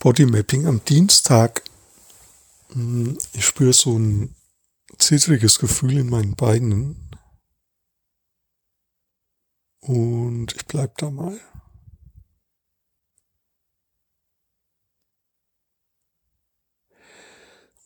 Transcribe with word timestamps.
Bodymapping 0.00 0.66
am 0.66 0.82
Dienstag. 0.82 1.62
Hm, 2.72 3.18
ich 3.34 3.44
spüre 3.44 3.74
so 3.74 3.98
ein 3.98 4.34
zittriges 4.96 5.58
Gefühl 5.58 5.98
in 5.98 6.08
meinen 6.08 6.36
Beinen. 6.36 7.10
Und 9.80 10.54
ich 10.54 10.64
bleib 10.64 10.96
da 10.96 11.10
mal. 11.10 11.38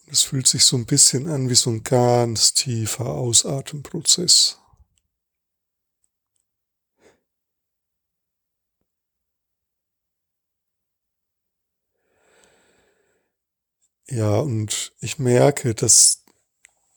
Es 0.07 0.23
fühlt 0.23 0.47
sich 0.47 0.63
so 0.63 0.77
ein 0.77 0.87
bisschen 0.87 1.29
an 1.29 1.49
wie 1.51 1.57
so 1.57 1.71
ein 1.71 1.83
ganz 1.83 2.55
tiefer 2.55 3.07
Ausatmenprozess. 3.07 4.61
Ja, 14.09 14.39
und 14.39 14.93
ich 15.01 15.19
merke, 15.19 15.75
dass 15.75 16.25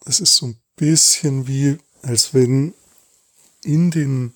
es 0.06 0.20
ist 0.20 0.36
so 0.36 0.48
ein 0.48 0.60
bisschen 0.76 1.48
wie, 1.48 1.78
als 2.02 2.34
wenn 2.34 2.74
in 3.64 3.92
den, 3.92 4.34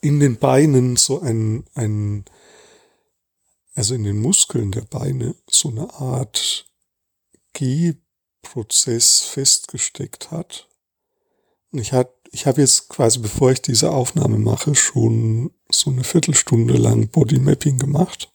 in 0.00 0.20
den 0.20 0.38
Beinen 0.38 0.96
so 0.96 1.20
ein, 1.20 1.64
ein, 1.74 2.24
also 3.74 3.94
in 3.94 4.04
den 4.04 4.18
Muskeln 4.18 4.72
der 4.72 4.82
Beine 4.82 5.34
so 5.48 5.68
eine 5.68 5.92
Art 5.94 6.66
Gehprozess 7.52 9.20
festgesteckt 9.20 10.30
hat. 10.30 10.68
Und 11.72 11.78
ich 11.78 11.92
hat, 11.92 12.12
ich 12.32 12.46
habe 12.46 12.60
jetzt 12.60 12.88
quasi, 12.88 13.18
bevor 13.18 13.52
ich 13.52 13.62
diese 13.62 13.90
Aufnahme 13.90 14.38
mache, 14.38 14.74
schon 14.74 15.52
so 15.70 15.90
eine 15.90 16.04
Viertelstunde 16.04 16.74
lang 16.74 17.08
Bodymapping 17.08 17.78
gemacht. 17.78 18.32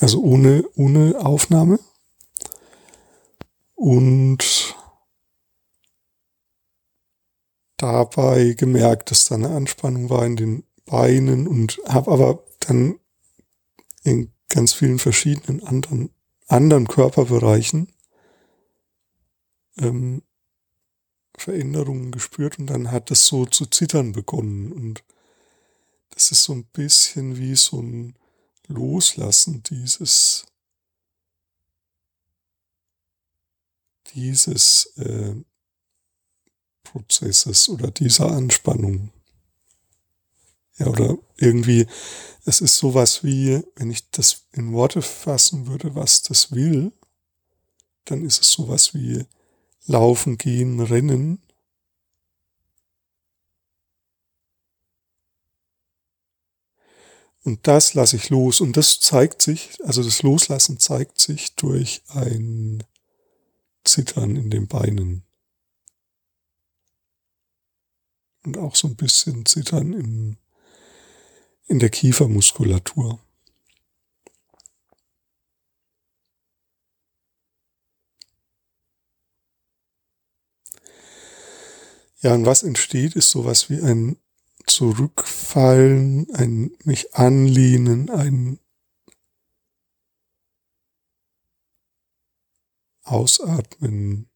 Also 0.00 0.20
ohne, 0.22 0.64
ohne 0.74 1.14
Aufnahme. 1.20 1.78
Und 3.74 4.74
dabei 7.76 8.54
gemerkt, 8.54 9.10
dass 9.10 9.26
da 9.26 9.36
eine 9.36 9.50
Anspannung 9.50 10.10
war 10.10 10.24
in 10.26 10.36
den 10.36 10.64
Beinen 10.84 11.46
und 11.46 11.80
habe 11.86 12.10
aber 12.10 12.44
dann 12.60 12.98
in 14.02 14.32
ganz 14.48 14.72
vielen 14.72 14.98
verschiedenen 14.98 15.62
anderen, 15.62 16.10
anderen 16.48 16.88
Körperbereichen 16.88 17.92
ähm, 19.78 20.22
Veränderungen 21.36 22.10
gespürt 22.10 22.58
und 22.58 22.66
dann 22.66 22.90
hat 22.90 23.10
es 23.10 23.26
so 23.26 23.46
zu 23.46 23.66
zittern 23.66 24.12
begonnen 24.12 24.72
und 24.72 25.04
das 26.10 26.32
ist 26.32 26.42
so 26.42 26.52
ein 26.52 26.64
bisschen 26.64 27.38
wie 27.38 27.54
so 27.54 27.80
ein 27.80 28.14
Loslassen 28.70 29.62
dieses, 29.64 30.46
dieses 34.14 34.86
äh, 34.96 35.34
Prozesses 36.84 37.68
oder 37.68 37.90
dieser 37.90 38.30
Anspannung. 38.30 39.12
Ja, 40.78 40.86
oder 40.86 41.18
irgendwie, 41.36 41.86
es 42.46 42.60
ist 42.60 42.76
sowas 42.76 43.22
wie, 43.22 43.62
wenn 43.76 43.90
ich 43.90 44.08
das 44.10 44.46
in 44.52 44.72
Worte 44.72 45.02
fassen 45.02 45.66
würde, 45.66 45.94
was 45.94 46.22
das 46.22 46.52
will, 46.52 46.92
dann 48.04 48.24
ist 48.24 48.40
es 48.40 48.52
sowas 48.52 48.94
wie 48.94 49.26
Laufen, 49.86 50.38
Gehen, 50.38 50.80
Rennen, 50.80 51.42
Und 57.42 57.66
das 57.66 57.94
lasse 57.94 58.16
ich 58.16 58.28
los. 58.28 58.60
Und 58.60 58.76
das 58.76 59.00
zeigt 59.00 59.40
sich, 59.42 59.78
also 59.84 60.02
das 60.02 60.22
Loslassen 60.22 60.78
zeigt 60.78 61.18
sich 61.18 61.54
durch 61.54 62.02
ein 62.08 62.84
Zittern 63.84 64.36
in 64.36 64.50
den 64.50 64.68
Beinen. 64.68 65.24
Und 68.44 68.58
auch 68.58 68.74
so 68.74 68.88
ein 68.88 68.96
bisschen 68.96 69.46
Zittern 69.46 69.92
in, 69.92 70.36
in 71.66 71.78
der 71.78 71.90
Kiefermuskulatur. 71.90 73.18
Ja, 82.22 82.34
und 82.34 82.44
was 82.44 82.62
entsteht, 82.62 83.16
ist 83.16 83.30
sowas 83.30 83.70
wie 83.70 83.80
ein 83.80 84.18
Zurückfallen, 84.66 86.26
ein 86.34 86.76
mich 86.84 87.14
anlehnen, 87.14 88.10
ein 88.10 88.58
Ausatmen. 93.02 94.30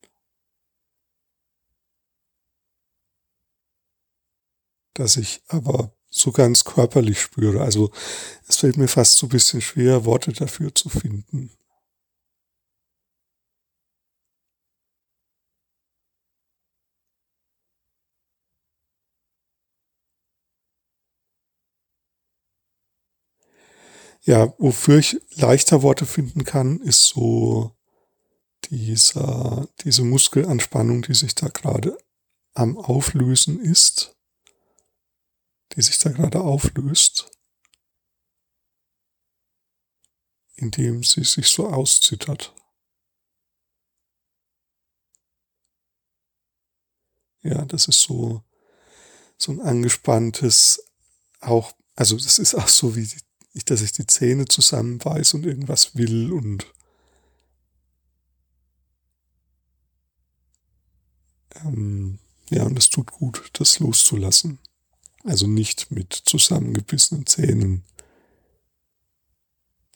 Das 4.95 5.17
ich 5.17 5.43
aber 5.49 5.93
so 6.09 6.31
ganz 6.31 6.65
körperlich 6.65 7.21
spüre. 7.21 7.63
Also 7.63 7.91
es 8.49 8.57
fällt 8.57 8.77
mir 8.77 8.89
fast 8.89 9.19
so 9.19 9.27
ein 9.27 9.31
bisschen 9.31 9.61
schwer, 9.61 10.05
Worte 10.05 10.33
dafür 10.33 10.75
zu 10.75 10.89
finden. 10.89 11.51
Ja, 24.27 24.55
wofür 24.59 24.99
ich 25.01 25.21
leichter 25.37 25.83
Worte 25.83 26.07
finden 26.07 26.45
kann, 26.45 26.81
ist 26.81 27.05
so 27.09 27.77
dieser, 28.71 29.69
diese 29.85 30.03
Muskelanspannung, 30.03 31.03
die 31.03 31.13
sich 31.15 31.35
da 31.35 31.49
gerade 31.49 31.99
am 32.55 32.79
Auflösen 32.79 33.61
ist, 33.61 34.17
die 35.73 35.83
sich 35.83 35.99
da 35.99 36.11
gerade 36.11 36.41
auflöst, 36.41 37.31
indem 40.57 41.03
sie 41.05 41.25
sich 41.25 41.49
so 41.49 41.69
auszittert. 41.69 42.55
Ja, 47.43 47.67
das 47.67 47.89
ist 47.89 48.01
so, 48.01 48.43
so 49.37 49.53
ein 49.53 49.61
angespanntes, 49.61 50.83
auch, 51.41 51.75
also 51.95 52.17
das 52.17 52.39
ist 52.39 52.55
auch 52.55 52.69
so 52.69 52.97
wie 52.97 53.07
die 53.07 53.24
nicht, 53.55 53.71
dass 53.71 53.81
ich 53.81 53.93
die 53.93 54.07
Zähne 54.07 54.47
zusammenbeiß 54.47 55.35
und 55.35 55.47
irgendwas 55.47 55.97
will 55.97 56.33
und 56.33 56.67
ähm, 61.65 62.19
ja, 62.51 62.65
und 62.65 62.79
es 62.79 62.91
tut 62.91 63.11
gut, 63.13 63.51
das 63.55 63.79
loszulassen. 63.79 64.59
Also 65.23 65.47
nicht 65.47 65.91
mit 65.91 66.13
zusammengebissenen 66.13 67.27
Zähnen 67.27 67.85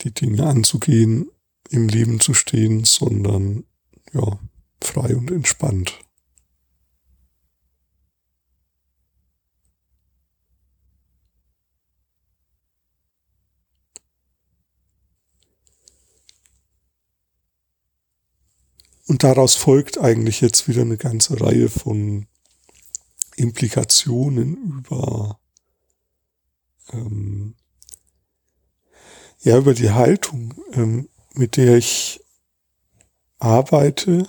die 0.03 0.13
Dinge 0.13 0.47
anzugehen, 0.47 1.31
im 1.69 1.89
Leben 1.89 2.21
zu 2.21 2.33
stehen, 2.33 2.85
sondern 2.85 3.65
ja, 4.13 4.39
frei 4.81 5.15
und 5.17 5.31
entspannt. 5.31 5.99
Und 19.09 19.25
daraus 19.25 19.57
folgt 19.57 19.97
eigentlich 19.97 20.43
jetzt 20.43 20.69
wieder 20.69 20.83
eine 20.83 20.99
ganze 20.99 21.41
Reihe 21.41 21.71
von 21.71 22.27
Implikationen 23.37 24.57
über, 24.79 25.41
ähm, 26.93 27.55
ja, 29.41 29.57
über 29.57 29.73
die 29.73 29.91
Haltung, 29.91 30.55
ähm, 30.75 31.09
mit 31.33 31.57
der 31.57 31.79
ich 31.79 32.21
arbeite 33.39 34.29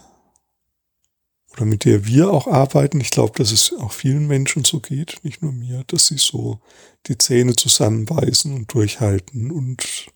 oder 1.52 1.66
mit 1.66 1.84
der 1.84 2.06
wir 2.06 2.32
auch 2.32 2.48
arbeiten. 2.48 3.02
Ich 3.02 3.10
glaube, 3.10 3.38
dass 3.38 3.52
es 3.52 3.74
auch 3.74 3.92
vielen 3.92 4.28
Menschen 4.28 4.64
so 4.64 4.80
geht, 4.80 5.20
nicht 5.24 5.42
nur 5.42 5.52
mir, 5.52 5.84
dass 5.88 6.08
sie 6.08 6.18
so 6.18 6.62
die 7.08 7.18
Zähne 7.18 7.54
zusammenbeißen 7.54 8.54
und 8.54 8.74
durchhalten 8.74 9.52
und 9.52 10.08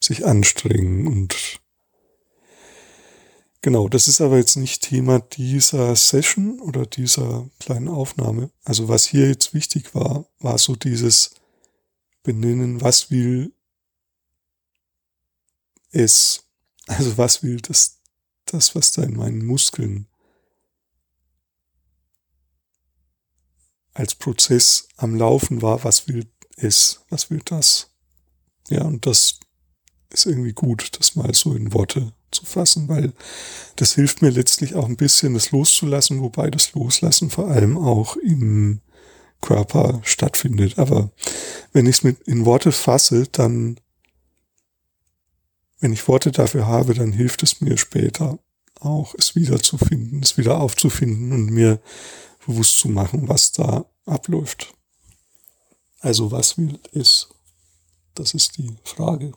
sich 0.00 0.24
anstrengen 0.24 1.06
und 1.06 1.60
Genau, 3.66 3.88
das 3.88 4.06
ist 4.06 4.20
aber 4.20 4.36
jetzt 4.36 4.54
nicht 4.54 4.80
Thema 4.80 5.18
dieser 5.18 5.96
Session 5.96 6.60
oder 6.60 6.86
dieser 6.86 7.50
kleinen 7.58 7.88
Aufnahme. 7.88 8.52
Also 8.62 8.86
was 8.86 9.06
hier 9.06 9.26
jetzt 9.26 9.54
wichtig 9.54 9.92
war, 9.92 10.24
war 10.38 10.56
so 10.56 10.76
dieses 10.76 11.34
Benennen, 12.22 12.80
was 12.80 13.10
will 13.10 13.52
es, 15.90 16.44
also 16.86 17.18
was 17.18 17.42
will 17.42 17.56
das, 17.56 17.98
das, 18.44 18.76
was 18.76 18.92
da 18.92 19.02
in 19.02 19.16
meinen 19.16 19.44
Muskeln 19.44 20.06
als 23.94 24.14
Prozess 24.14 24.86
am 24.94 25.16
Laufen 25.16 25.60
war, 25.60 25.82
was 25.82 26.06
will 26.06 26.30
es, 26.56 27.04
was 27.08 27.30
will 27.30 27.42
das? 27.44 27.90
Ja, 28.68 28.82
und 28.84 29.06
das 29.06 29.40
ist 30.10 30.26
irgendwie 30.26 30.52
gut, 30.52 30.96
das 31.00 31.16
mal 31.16 31.34
so 31.34 31.52
in 31.52 31.72
Worte 31.72 32.12
zu 32.36 32.46
fassen, 32.46 32.88
weil 32.88 33.12
das 33.76 33.94
hilft 33.94 34.22
mir 34.22 34.30
letztlich 34.30 34.74
auch 34.74 34.86
ein 34.86 34.96
bisschen, 34.96 35.34
das 35.34 35.50
loszulassen, 35.50 36.20
wobei 36.20 36.50
das 36.50 36.72
Loslassen 36.72 37.30
vor 37.30 37.48
allem 37.48 37.76
auch 37.76 38.16
im 38.16 38.80
Körper 39.40 40.00
stattfindet. 40.04 40.78
Aber 40.78 41.10
wenn 41.72 41.86
ich 41.86 41.96
es 41.96 42.02
mit 42.04 42.20
in 42.22 42.44
Worte 42.44 42.72
fasse, 42.72 43.26
dann, 43.30 43.78
wenn 45.80 45.92
ich 45.92 46.08
Worte 46.08 46.32
dafür 46.32 46.66
habe, 46.66 46.94
dann 46.94 47.12
hilft 47.12 47.42
es 47.42 47.60
mir 47.60 47.76
später 47.76 48.38
auch, 48.80 49.14
es 49.18 49.34
wiederzufinden, 49.34 50.22
es 50.22 50.36
wieder 50.36 50.60
aufzufinden 50.60 51.32
und 51.32 51.46
mir 51.50 51.80
bewusst 52.46 52.78
zu 52.78 52.88
machen, 52.88 53.28
was 53.28 53.52
da 53.52 53.86
abläuft. 54.04 54.74
Also 56.00 56.30
was 56.30 56.56
will 56.56 56.78
es? 56.92 57.28
Das 58.14 58.34
ist 58.34 58.56
die 58.58 58.76
Frage. 58.84 59.32